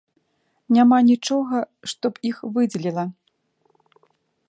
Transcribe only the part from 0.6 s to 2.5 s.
Няма нічога, што б іх